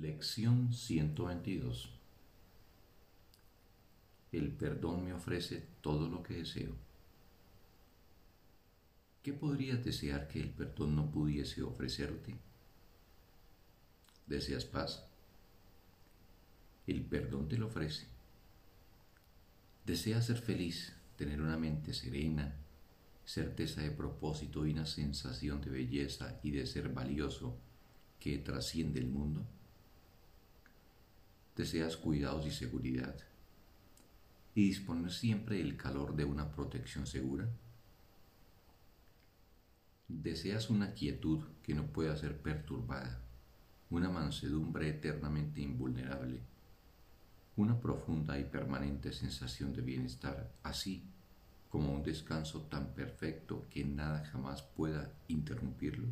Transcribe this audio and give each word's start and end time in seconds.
Lección 0.00 0.72
122 0.72 1.90
El 4.32 4.50
perdón 4.52 5.04
me 5.04 5.12
ofrece 5.12 5.66
todo 5.82 6.08
lo 6.08 6.22
que 6.22 6.34
deseo. 6.34 6.72
¿Qué 9.22 9.34
podrías 9.34 9.84
desear 9.84 10.28
que 10.28 10.40
el 10.40 10.48
perdón 10.48 10.96
no 10.96 11.10
pudiese 11.10 11.62
ofrecerte? 11.62 12.34
¿Deseas 14.26 14.64
paz? 14.64 15.04
El 16.86 17.02
perdón 17.02 17.48
te 17.48 17.58
lo 17.58 17.66
ofrece. 17.66 18.06
¿Deseas 19.84 20.24
ser 20.24 20.38
feliz, 20.38 20.96
tener 21.16 21.42
una 21.42 21.58
mente 21.58 21.92
serena, 21.92 22.56
certeza 23.26 23.82
de 23.82 23.90
propósito 23.90 24.66
y 24.66 24.72
una 24.72 24.86
sensación 24.86 25.60
de 25.60 25.70
belleza 25.70 26.40
y 26.42 26.50
de 26.50 26.66
ser 26.66 26.88
valioso 26.88 27.58
que 28.18 28.38
trasciende 28.38 28.98
el 28.98 29.08
mundo? 29.08 29.46
¿Deseas 31.54 31.98
cuidados 31.98 32.46
y 32.46 32.50
seguridad? 32.50 33.14
¿Y 34.54 34.68
disponer 34.68 35.12
siempre 35.12 35.58
del 35.58 35.76
calor 35.76 36.16
de 36.16 36.24
una 36.24 36.50
protección 36.50 37.06
segura? 37.06 37.46
¿Deseas 40.08 40.70
una 40.70 40.94
quietud 40.94 41.44
que 41.62 41.74
no 41.74 41.88
pueda 41.88 42.16
ser 42.16 42.40
perturbada, 42.40 43.20
una 43.90 44.08
mansedumbre 44.08 44.88
eternamente 44.88 45.60
invulnerable, 45.60 46.40
una 47.56 47.78
profunda 47.78 48.38
y 48.38 48.44
permanente 48.44 49.12
sensación 49.12 49.74
de 49.74 49.82
bienestar, 49.82 50.50
así 50.62 51.02
como 51.68 51.92
un 51.92 52.02
descanso 52.02 52.62
tan 52.62 52.94
perfecto 52.94 53.66
que 53.68 53.84
nada 53.84 54.24
jamás 54.24 54.62
pueda 54.62 55.12
interrumpirlo? 55.28 56.08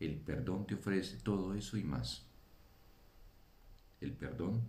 El 0.00 0.16
perdón 0.16 0.66
te 0.66 0.76
ofrece 0.76 1.18
todo 1.18 1.52
eso 1.52 1.76
y 1.76 1.84
más 1.84 2.26
el 4.04 4.12
perdón, 4.12 4.62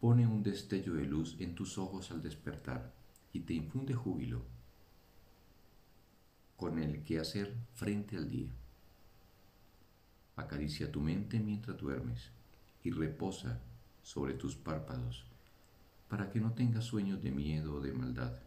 pone 0.00 0.26
un 0.26 0.42
destello 0.42 0.94
de 0.94 1.06
luz 1.06 1.36
en 1.40 1.54
tus 1.54 1.78
ojos 1.78 2.10
al 2.10 2.22
despertar 2.22 2.92
y 3.32 3.40
te 3.40 3.54
infunde 3.54 3.94
júbilo 3.94 4.42
con 6.56 6.78
el 6.78 7.04
que 7.04 7.18
hacer 7.18 7.54
frente 7.74 8.16
al 8.16 8.30
día. 8.30 8.50
Acaricia 10.36 10.90
tu 10.90 11.00
mente 11.00 11.38
mientras 11.38 11.76
duermes 11.76 12.30
y 12.82 12.90
reposa 12.90 13.60
sobre 14.02 14.34
tus 14.34 14.54
párpados 14.54 15.24
para 16.08 16.30
que 16.30 16.40
no 16.40 16.52
tengas 16.52 16.84
sueños 16.84 17.22
de 17.22 17.30
miedo 17.30 17.74
o 17.74 17.80
de 17.80 17.92
maldad, 17.92 18.38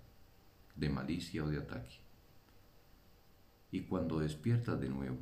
de 0.75 0.89
malicia 0.89 1.43
o 1.43 1.49
de 1.49 1.57
ataque. 1.57 1.97
Y 3.71 3.81
cuando 3.81 4.19
despiertas 4.19 4.79
de 4.79 4.89
nuevo, 4.89 5.17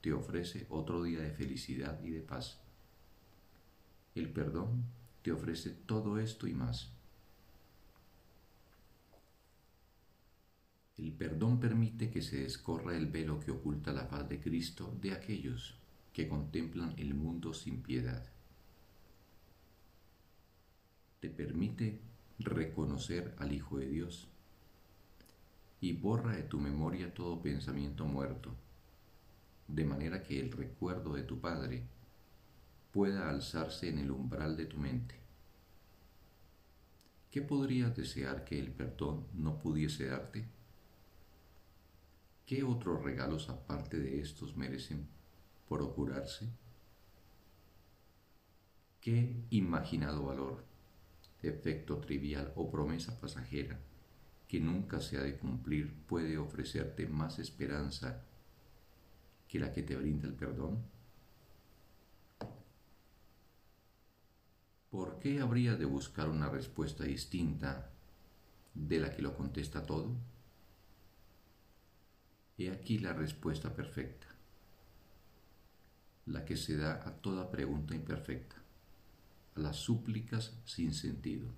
te 0.00 0.12
ofrece 0.12 0.66
otro 0.70 1.02
día 1.02 1.20
de 1.20 1.30
felicidad 1.30 2.02
y 2.02 2.10
de 2.10 2.20
paz 2.20 2.58
el 4.16 4.30
perdón 4.30 4.84
te 5.22 5.30
ofrece 5.30 5.70
todo 5.70 6.18
esto 6.18 6.46
y 6.46 6.54
más. 6.54 6.90
El 10.96 11.12
perdón 11.12 11.60
permite 11.60 12.10
que 12.10 12.22
se 12.22 12.40
descorra 12.40 12.96
el 12.96 13.06
velo 13.06 13.38
que 13.38 13.50
oculta 13.50 13.92
la 13.92 14.08
paz 14.08 14.26
de 14.28 14.40
Cristo 14.40 14.96
de 15.02 15.12
aquellos 15.12 15.76
que 16.14 16.28
contemplan 16.28 16.94
el 16.96 17.12
mundo 17.12 17.52
sin 17.52 17.82
piedad. 17.82 18.26
Te 21.20 21.28
permite 21.28 22.00
reconocer 22.38 23.34
al 23.38 23.52
Hijo 23.52 23.78
de 23.78 23.88
Dios 23.88 24.28
y 25.82 25.92
borra 25.92 26.36
de 26.36 26.44
tu 26.44 26.58
memoria 26.58 27.12
todo 27.12 27.42
pensamiento 27.42 28.06
muerto, 28.06 28.54
de 29.68 29.84
manera 29.84 30.22
que 30.22 30.40
el 30.40 30.50
recuerdo 30.52 31.12
de 31.12 31.22
tu 31.24 31.38
Padre 31.38 31.82
pueda 32.96 33.28
alzarse 33.28 33.90
en 33.90 33.98
el 33.98 34.10
umbral 34.10 34.56
de 34.56 34.64
tu 34.64 34.78
mente. 34.78 35.16
¿Qué 37.30 37.42
podrías 37.42 37.94
desear 37.94 38.42
que 38.42 38.58
el 38.58 38.72
perdón 38.72 39.26
no 39.34 39.58
pudiese 39.58 40.06
darte? 40.06 40.46
¿Qué 42.46 42.64
otros 42.64 43.04
regalos 43.04 43.50
aparte 43.50 43.98
de 43.98 44.22
estos 44.22 44.56
merecen 44.56 45.06
procurarse? 45.68 46.48
¿Qué 49.02 49.44
imaginado 49.50 50.24
valor, 50.24 50.64
efecto 51.42 51.98
trivial 51.98 52.50
o 52.56 52.70
promesa 52.70 53.20
pasajera 53.20 53.78
que 54.48 54.58
nunca 54.58 55.02
se 55.02 55.18
ha 55.18 55.22
de 55.22 55.36
cumplir 55.36 55.92
puede 56.06 56.38
ofrecerte 56.38 57.06
más 57.06 57.38
esperanza 57.40 58.24
que 59.46 59.58
la 59.58 59.70
que 59.70 59.82
te 59.82 59.96
brinda 59.96 60.26
el 60.26 60.32
perdón? 60.34 60.96
¿Por 64.96 65.18
qué 65.18 65.42
habría 65.42 65.76
de 65.76 65.84
buscar 65.84 66.30
una 66.30 66.48
respuesta 66.48 67.04
distinta 67.04 67.90
de 68.72 68.98
la 68.98 69.14
que 69.14 69.20
lo 69.20 69.36
contesta 69.36 69.84
todo? 69.84 70.16
He 72.56 72.70
aquí 72.70 72.98
la 72.98 73.12
respuesta 73.12 73.74
perfecta, 73.74 74.26
la 76.24 76.46
que 76.46 76.56
se 76.56 76.78
da 76.78 77.06
a 77.06 77.12
toda 77.12 77.50
pregunta 77.50 77.94
imperfecta, 77.94 78.56
a 79.54 79.60
las 79.60 79.76
súplicas 79.76 80.54
sin 80.64 80.94
sentido, 80.94 81.50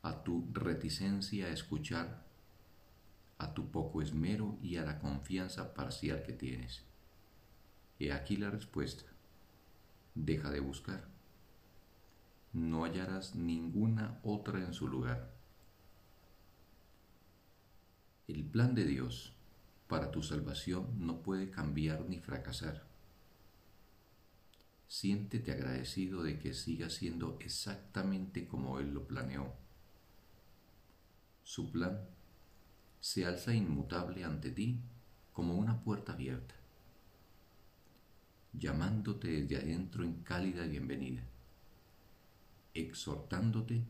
a 0.00 0.24
tu 0.24 0.48
reticencia 0.54 1.48
a 1.48 1.50
escuchar, 1.50 2.24
a 3.36 3.52
tu 3.52 3.70
poco 3.70 4.00
esmero 4.00 4.56
y 4.62 4.76
a 4.76 4.86
la 4.86 4.98
confianza 4.98 5.74
parcial 5.74 6.22
que 6.22 6.32
tienes. 6.32 6.82
He 7.98 8.10
aquí 8.10 8.38
la 8.38 8.48
respuesta. 8.48 9.04
Deja 10.14 10.50
de 10.50 10.60
buscar 10.60 11.13
no 12.54 12.84
hallarás 12.84 13.34
ninguna 13.34 14.20
otra 14.22 14.60
en 14.60 14.72
su 14.72 14.86
lugar. 14.86 15.34
El 18.28 18.44
plan 18.44 18.74
de 18.76 18.84
Dios 18.84 19.34
para 19.88 20.12
tu 20.12 20.22
salvación 20.22 21.04
no 21.04 21.20
puede 21.20 21.50
cambiar 21.50 22.08
ni 22.08 22.20
fracasar. 22.20 22.86
Siéntete 24.86 25.50
agradecido 25.50 26.22
de 26.22 26.38
que 26.38 26.54
siga 26.54 26.88
siendo 26.90 27.38
exactamente 27.40 28.46
como 28.46 28.78
Él 28.78 28.94
lo 28.94 29.08
planeó. 29.08 29.52
Su 31.42 31.72
plan 31.72 32.08
se 33.00 33.26
alza 33.26 33.52
inmutable 33.52 34.24
ante 34.24 34.52
ti 34.52 34.80
como 35.32 35.54
una 35.56 35.82
puerta 35.82 36.12
abierta, 36.12 36.54
llamándote 38.52 39.42
desde 39.42 39.56
adentro 39.56 40.04
en 40.04 40.22
cálida 40.22 40.64
bienvenida 40.66 41.33
exhortándote 42.74 43.84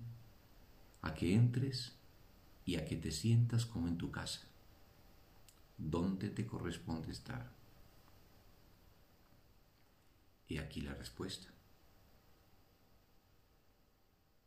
a 1.02 1.14
que 1.14 1.34
entres 1.34 1.92
y 2.64 2.76
a 2.76 2.84
que 2.84 2.96
te 2.96 3.10
sientas 3.10 3.66
como 3.66 3.88
en 3.88 3.98
tu 3.98 4.10
casa, 4.10 4.42
donde 5.76 6.30
te 6.30 6.46
corresponde 6.46 7.10
estar. 7.10 7.50
Y 10.48 10.58
aquí 10.58 10.82
la 10.82 10.94
respuesta. 10.94 11.48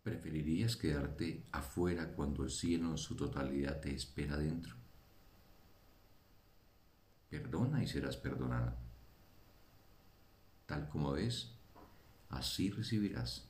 ¿Preferirías 0.03 0.78
quedarte 0.78 1.44
afuera 1.52 2.14
cuando 2.14 2.44
el 2.44 2.50
cielo 2.50 2.92
en 2.92 2.98
su 2.98 3.16
totalidad 3.16 3.81
te 3.81 3.94
espera 3.94 4.38
dentro? 4.38 4.75
Perdona 7.30 7.84
y 7.84 7.88
serás 7.88 8.16
perdonado. 8.16 8.74
Tal 10.66 10.88
como 10.88 11.18
es, 11.18 11.52
así 12.30 12.69
recibirás. 12.69 13.47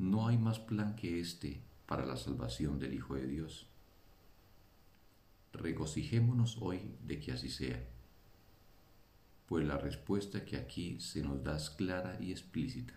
No 0.00 0.28
hay 0.28 0.38
más 0.38 0.58
plan 0.58 0.96
que 0.96 1.20
este 1.20 1.60
para 1.84 2.06
la 2.06 2.16
salvación 2.16 2.78
del 2.78 2.94
Hijo 2.94 3.16
de 3.16 3.26
Dios. 3.26 3.66
Regocijémonos 5.52 6.56
hoy 6.62 6.96
de 7.04 7.20
que 7.20 7.32
así 7.32 7.50
sea, 7.50 7.86
pues 9.44 9.66
la 9.66 9.76
respuesta 9.76 10.46
que 10.46 10.56
aquí 10.56 10.98
se 11.00 11.22
nos 11.22 11.44
da 11.44 11.54
es 11.54 11.68
clara 11.68 12.16
y 12.18 12.30
explícita, 12.30 12.94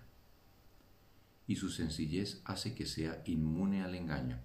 y 1.46 1.58
su 1.58 1.70
sencillez 1.70 2.42
hace 2.46 2.74
que 2.74 2.86
sea 2.86 3.22
inmune 3.26 3.84
al 3.84 3.96
engaño. 3.96 4.40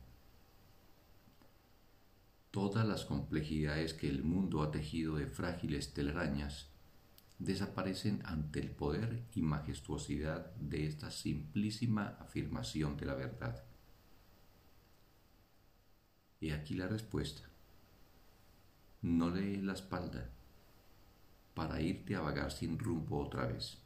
Todas 2.51 2.85
las 2.89 3.05
complejidades 3.05 3.95
que 3.95 4.09
el 4.09 4.25
mundo 4.25 4.65
ha 4.65 4.73
tejido 4.73 5.15
de 5.15 5.29
frágiles 5.29 5.95
telarañas 5.95 6.67
desaparecen 7.39 8.21
ante 8.25 8.61
el 8.61 8.71
poder 8.71 9.25
y 9.35 9.43
majestuosidad 9.43 10.55
de 10.57 10.87
esta 10.87 11.11
simplísima 11.11 12.17
afirmación 12.21 12.97
de 12.97 13.07
la 13.07 13.15
verdad. 13.15 13.65
Y 16.41 16.51
aquí 16.51 16.75
la 16.75 16.89
respuesta. 16.89 17.43
No 19.03 19.31
le 19.31 19.63
la 19.63 19.75
espalda 19.75 20.29
para 21.55 21.81
irte 21.81 22.17
a 22.17 22.21
vagar 22.21 22.51
sin 22.53 22.79
rumbo 22.79 23.21
otra 23.21 23.47
vez. 23.47 23.79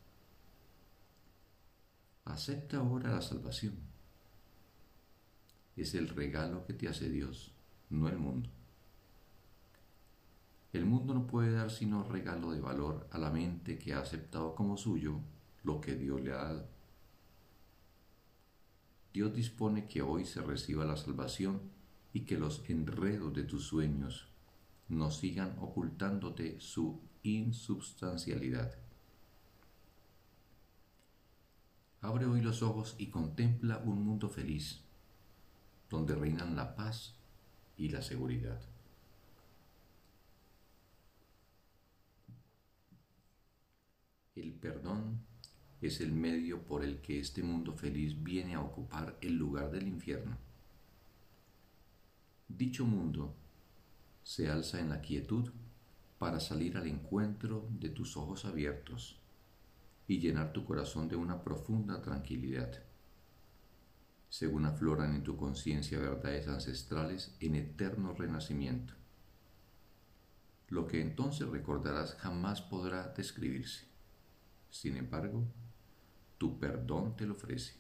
Acepta 2.24 2.78
ahora 2.78 3.10
la 3.10 3.22
salvación. 3.22 3.74
Es 5.76 5.94
el 5.94 6.08
regalo 6.08 6.64
que 6.66 6.74
te 6.74 6.88
hace 6.88 7.08
Dios, 7.08 7.52
no 7.90 8.08
el 8.08 8.18
mundo. 8.18 8.50
El 10.72 10.86
mundo 10.86 11.12
no 11.12 11.26
puede 11.26 11.52
dar 11.52 11.70
sino 11.70 12.02
regalo 12.02 12.52
de 12.52 12.60
valor 12.60 13.06
a 13.10 13.18
la 13.18 13.30
mente 13.30 13.78
que 13.78 13.92
ha 13.92 14.00
aceptado 14.00 14.54
como 14.54 14.78
suyo 14.78 15.20
lo 15.64 15.80
que 15.80 15.94
Dios 15.96 16.22
le 16.22 16.32
ha 16.32 16.36
dado. 16.36 16.66
Dios 19.12 19.34
dispone 19.34 19.86
que 19.86 20.00
hoy 20.00 20.24
se 20.24 20.40
reciba 20.40 20.86
la 20.86 20.96
salvación 20.96 21.60
y 22.14 22.20
que 22.20 22.38
los 22.38 22.68
enredos 22.70 23.34
de 23.34 23.44
tus 23.44 23.66
sueños 23.66 24.28
no 24.88 25.10
sigan 25.10 25.56
ocultándote 25.60 26.58
su 26.60 27.00
insubstancialidad. 27.22 28.74
Abre 32.00 32.26
hoy 32.26 32.40
los 32.40 32.62
ojos 32.62 32.96
y 32.98 33.08
contempla 33.08 33.78
un 33.78 34.02
mundo 34.04 34.28
feliz, 34.28 34.80
donde 35.90 36.14
reinan 36.14 36.56
la 36.56 36.74
paz 36.74 37.14
y 37.76 37.90
la 37.90 38.02
seguridad. 38.02 38.71
El 44.34 44.54
perdón 44.54 45.20
es 45.82 46.00
el 46.00 46.10
medio 46.10 46.62
por 46.62 46.82
el 46.82 47.02
que 47.02 47.20
este 47.20 47.42
mundo 47.42 47.74
feliz 47.74 48.22
viene 48.22 48.54
a 48.54 48.62
ocupar 48.62 49.18
el 49.20 49.34
lugar 49.34 49.70
del 49.70 49.86
infierno. 49.86 50.38
Dicho 52.48 52.86
mundo 52.86 53.34
se 54.22 54.48
alza 54.48 54.80
en 54.80 54.88
la 54.88 55.02
quietud 55.02 55.50
para 56.18 56.40
salir 56.40 56.78
al 56.78 56.86
encuentro 56.86 57.68
de 57.78 57.90
tus 57.90 58.16
ojos 58.16 58.46
abiertos 58.46 59.20
y 60.08 60.18
llenar 60.18 60.54
tu 60.54 60.64
corazón 60.64 61.08
de 61.08 61.16
una 61.16 61.42
profunda 61.42 62.00
tranquilidad, 62.00 62.82
según 64.30 64.64
afloran 64.64 65.14
en 65.14 65.24
tu 65.24 65.36
conciencia 65.36 65.98
verdades 65.98 66.48
ancestrales 66.48 67.36
en 67.40 67.54
eterno 67.56 68.14
renacimiento. 68.14 68.94
Lo 70.68 70.86
que 70.86 71.02
entonces 71.02 71.48
recordarás 71.48 72.14
jamás 72.14 72.62
podrá 72.62 73.08
describirse. 73.08 73.91
Sin 74.72 74.96
embargo, 74.96 75.44
tu 76.38 76.58
perdón 76.58 77.14
te 77.14 77.26
lo 77.26 77.34
ofrece. 77.34 77.74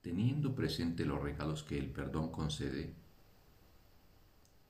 Teniendo 0.00 0.54
presente 0.54 1.04
los 1.04 1.22
regalos 1.22 1.62
que 1.62 1.76
el 1.76 1.92
perdón 1.92 2.32
concede, 2.32 2.94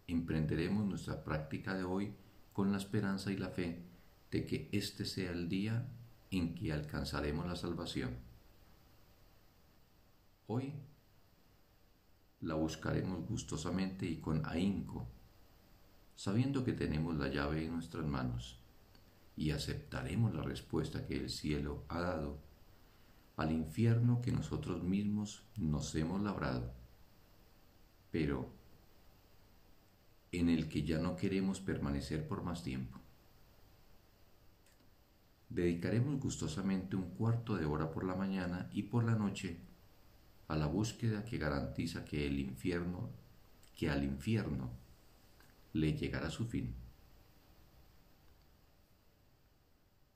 emprenderemos 0.08 0.84
nuestra 0.84 1.22
práctica 1.22 1.74
de 1.74 1.84
hoy 1.84 2.12
con 2.52 2.72
la 2.72 2.78
esperanza 2.78 3.30
y 3.30 3.36
la 3.36 3.50
fe 3.50 3.80
de 4.32 4.44
que 4.44 4.68
este 4.72 5.04
sea 5.04 5.30
el 5.30 5.48
día 5.48 5.88
en 6.32 6.56
que 6.56 6.72
alcanzaremos 6.72 7.46
la 7.46 7.54
salvación. 7.54 8.18
Hoy 10.48 10.74
la 12.40 12.54
buscaremos 12.54 13.24
gustosamente 13.28 14.04
y 14.04 14.16
con 14.16 14.44
ahínco, 14.46 15.06
sabiendo 16.16 16.64
que 16.64 16.72
tenemos 16.72 17.16
la 17.16 17.28
llave 17.28 17.64
en 17.64 17.74
nuestras 17.74 18.04
manos 18.04 18.59
y 19.40 19.52
aceptaremos 19.52 20.34
la 20.34 20.42
respuesta 20.42 21.06
que 21.06 21.16
el 21.16 21.30
cielo 21.30 21.82
ha 21.88 21.98
dado 21.98 22.38
al 23.38 23.52
infierno 23.52 24.20
que 24.20 24.32
nosotros 24.32 24.82
mismos 24.82 25.42
nos 25.56 25.94
hemos 25.94 26.20
labrado, 26.20 26.74
pero 28.10 28.52
en 30.30 30.50
el 30.50 30.68
que 30.68 30.82
ya 30.82 30.98
no 30.98 31.16
queremos 31.16 31.58
permanecer 31.58 32.28
por 32.28 32.42
más 32.42 32.62
tiempo. 32.62 32.98
Dedicaremos 35.48 36.20
gustosamente 36.20 36.94
un 36.96 37.08
cuarto 37.14 37.56
de 37.56 37.64
hora 37.64 37.90
por 37.90 38.04
la 38.04 38.16
mañana 38.16 38.68
y 38.74 38.82
por 38.82 39.04
la 39.04 39.14
noche 39.14 39.56
a 40.48 40.56
la 40.56 40.66
búsqueda 40.66 41.24
que 41.24 41.38
garantiza 41.38 42.04
que 42.04 42.26
el 42.26 42.40
infierno, 42.40 43.08
que 43.74 43.88
al 43.88 44.04
infierno 44.04 44.68
le 45.72 45.94
llegará 45.94 46.28
su 46.28 46.44
fin. 46.44 46.74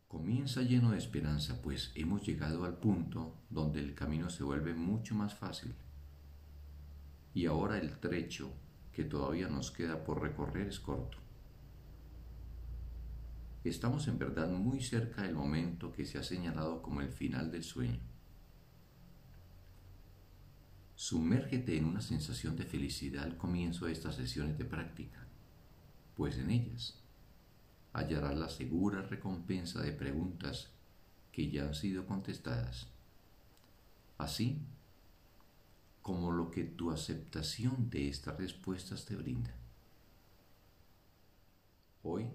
Comienza 0.08 0.62
lleno 0.62 0.92
de 0.92 0.98
esperanza, 0.98 1.60
pues 1.60 1.90
hemos 1.94 2.24
llegado 2.26 2.64
al 2.64 2.78
punto 2.78 3.34
donde 3.50 3.80
el 3.80 3.94
camino 3.94 4.30
se 4.30 4.44
vuelve 4.44 4.74
mucho 4.74 5.14
más 5.14 5.34
fácil. 5.34 5.74
Y 7.34 7.46
ahora 7.46 7.78
el 7.78 7.98
trecho 7.98 8.52
que 8.92 9.04
todavía 9.04 9.48
nos 9.48 9.70
queda 9.70 10.04
por 10.04 10.22
recorrer 10.22 10.68
es 10.68 10.78
corto. 10.78 11.18
Estamos 13.64 14.06
en 14.08 14.18
verdad 14.18 14.48
muy 14.50 14.80
cerca 14.80 15.22
del 15.22 15.34
momento 15.34 15.90
que 15.90 16.04
se 16.04 16.18
ha 16.18 16.22
señalado 16.22 16.82
como 16.82 17.00
el 17.00 17.10
final 17.10 17.50
del 17.50 17.64
sueño. 17.64 18.00
Sumérgete 20.94 21.76
en 21.76 21.86
una 21.86 22.00
sensación 22.00 22.56
de 22.56 22.64
felicidad 22.64 23.24
al 23.24 23.36
comienzo 23.36 23.86
de 23.86 23.92
estas 23.92 24.16
sesiones 24.16 24.56
de 24.58 24.64
práctica, 24.64 25.26
pues 26.14 26.38
en 26.38 26.50
ellas 26.50 27.03
hallarás 27.94 28.36
la 28.36 28.48
segura 28.48 29.02
recompensa 29.02 29.80
de 29.80 29.92
preguntas 29.92 30.68
que 31.32 31.48
ya 31.50 31.62
han 31.62 31.74
sido 31.74 32.06
contestadas, 32.06 32.88
así 34.18 34.60
como 36.02 36.32
lo 36.32 36.50
que 36.50 36.64
tu 36.64 36.90
aceptación 36.90 37.88
de 37.88 38.08
estas 38.08 38.36
respuestas 38.36 39.04
te 39.04 39.16
brinda. 39.16 39.54
Hoy 42.02 42.28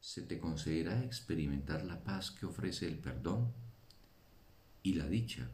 se 0.00 0.22
te 0.22 0.38
concederá 0.38 1.02
experimentar 1.02 1.84
la 1.84 2.02
paz 2.02 2.30
que 2.30 2.46
ofrece 2.46 2.86
el 2.86 2.98
perdón 2.98 3.52
y 4.82 4.94
la 4.94 5.06
dicha 5.06 5.50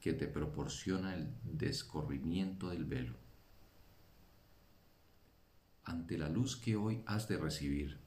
que 0.00 0.12
te 0.12 0.26
proporciona 0.26 1.14
el 1.14 1.32
descorrimiento 1.44 2.68
del 2.68 2.84
velo 2.84 3.23
ante 5.84 6.18
la 6.18 6.28
luz 6.28 6.56
que 6.56 6.76
hoy 6.76 7.02
has 7.06 7.28
de 7.28 7.38
recibir. 7.38 7.98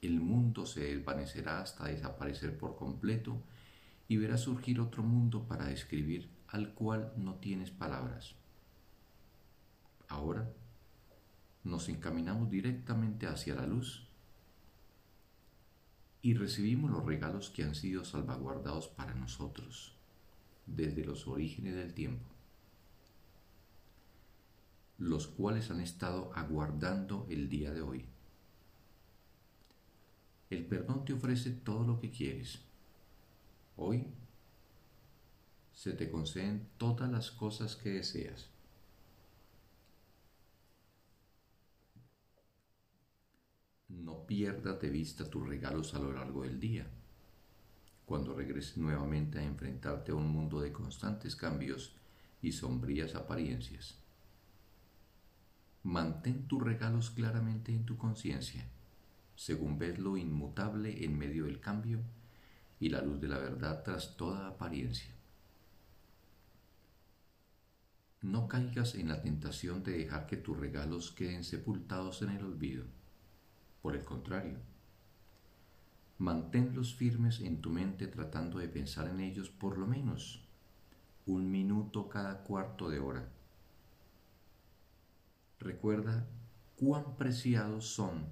El 0.00 0.20
mundo 0.20 0.66
se 0.66 0.80
desvanecerá 0.80 1.60
hasta 1.60 1.86
desaparecer 1.86 2.56
por 2.56 2.76
completo 2.76 3.40
y 4.08 4.16
verás 4.16 4.42
surgir 4.42 4.80
otro 4.80 5.02
mundo 5.02 5.46
para 5.46 5.66
describir 5.66 6.28
al 6.48 6.74
cual 6.74 7.12
no 7.16 7.34
tienes 7.36 7.70
palabras. 7.70 8.34
Ahora 10.08 10.48
nos 11.64 11.88
encaminamos 11.88 12.50
directamente 12.50 13.26
hacia 13.26 13.54
la 13.54 13.66
luz 13.66 14.06
y 16.20 16.34
recibimos 16.34 16.90
los 16.90 17.04
regalos 17.04 17.50
que 17.50 17.64
han 17.64 17.74
sido 17.74 18.04
salvaguardados 18.04 18.88
para 18.88 19.14
nosotros 19.14 19.96
desde 20.66 21.04
los 21.04 21.26
orígenes 21.26 21.74
del 21.74 21.94
tiempo 21.94 22.31
los 25.02 25.26
cuales 25.26 25.68
han 25.70 25.80
estado 25.80 26.30
aguardando 26.34 27.26
el 27.28 27.48
día 27.48 27.72
de 27.72 27.82
hoy. 27.82 28.04
El 30.48 30.64
perdón 30.66 31.04
te 31.04 31.12
ofrece 31.12 31.50
todo 31.50 31.82
lo 31.82 32.00
que 32.00 32.10
quieres. 32.10 32.60
Hoy 33.76 34.06
se 35.74 35.92
te 35.94 36.08
conceden 36.08 36.68
todas 36.76 37.10
las 37.10 37.32
cosas 37.32 37.74
que 37.74 37.90
deseas. 37.90 38.48
No 43.88 44.24
pierdas 44.24 44.80
de 44.80 44.88
vista 44.88 45.28
tus 45.28 45.48
regalos 45.48 45.94
a 45.94 45.98
lo 45.98 46.12
largo 46.12 46.44
del 46.44 46.60
día. 46.60 46.86
Cuando 48.06 48.34
regreses 48.34 48.76
nuevamente 48.76 49.40
a 49.40 49.42
enfrentarte 49.42 50.12
a 50.12 50.14
un 50.14 50.28
mundo 50.28 50.60
de 50.60 50.70
constantes 50.70 51.34
cambios 51.34 51.96
y 52.40 52.52
sombrías 52.52 53.16
apariencias. 53.16 54.01
Mantén 55.84 56.46
tus 56.46 56.62
regalos 56.62 57.10
claramente 57.10 57.74
en 57.74 57.84
tu 57.84 57.96
conciencia, 57.96 58.64
según 59.34 59.78
ves 59.78 59.98
lo 59.98 60.16
inmutable 60.16 61.04
en 61.04 61.18
medio 61.18 61.46
del 61.46 61.58
cambio 61.58 62.00
y 62.78 62.88
la 62.88 63.02
luz 63.02 63.20
de 63.20 63.26
la 63.26 63.38
verdad 63.38 63.82
tras 63.82 64.16
toda 64.16 64.46
apariencia. 64.46 65.12
No 68.20 68.46
caigas 68.46 68.94
en 68.94 69.08
la 69.08 69.20
tentación 69.20 69.82
de 69.82 69.98
dejar 69.98 70.26
que 70.26 70.36
tus 70.36 70.56
regalos 70.56 71.10
queden 71.10 71.42
sepultados 71.42 72.22
en 72.22 72.30
el 72.30 72.44
olvido. 72.44 72.84
Por 73.82 73.96
el 73.96 74.04
contrario, 74.04 74.58
manténlos 76.18 76.94
firmes 76.94 77.40
en 77.40 77.60
tu 77.60 77.70
mente 77.70 78.06
tratando 78.06 78.58
de 78.58 78.68
pensar 78.68 79.08
en 79.08 79.18
ellos 79.18 79.50
por 79.50 79.76
lo 79.76 79.88
menos 79.88 80.46
un 81.26 81.50
minuto 81.50 82.08
cada 82.08 82.44
cuarto 82.44 82.88
de 82.88 83.00
hora 83.00 83.28
Recuerda 85.62 86.26
cuán 86.74 87.14
preciados 87.14 87.86
son 87.86 88.26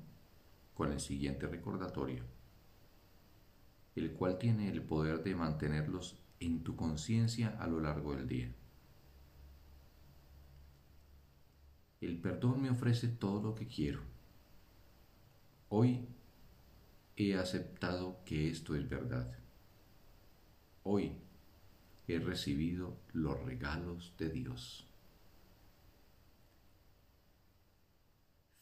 con 0.74 0.90
el 0.90 0.98
siguiente 0.98 1.46
recordatorio, 1.46 2.24
el 3.94 4.12
cual 4.14 4.36
tiene 4.36 4.68
el 4.68 4.82
poder 4.82 5.22
de 5.22 5.36
mantenerlos 5.36 6.18
en 6.40 6.64
tu 6.64 6.74
conciencia 6.74 7.56
a 7.60 7.68
lo 7.68 7.78
largo 7.78 8.16
del 8.16 8.26
día. 8.26 8.52
El 12.00 12.18
perdón 12.18 12.62
me 12.62 12.70
ofrece 12.70 13.06
todo 13.06 13.40
lo 13.40 13.54
que 13.54 13.68
quiero. 13.68 14.00
Hoy 15.68 16.08
he 17.14 17.36
aceptado 17.36 18.24
que 18.24 18.50
esto 18.50 18.74
es 18.74 18.88
verdad. 18.88 19.38
Hoy 20.82 21.12
he 22.08 22.18
recibido 22.18 22.96
los 23.12 23.40
regalos 23.44 24.16
de 24.18 24.30
Dios. 24.30 24.89